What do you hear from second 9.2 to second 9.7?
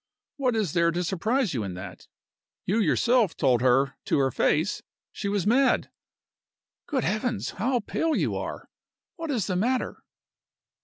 is the